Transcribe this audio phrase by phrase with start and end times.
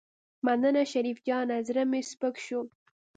[0.45, 2.61] مننه شريف جانه زړه مې سپک شو.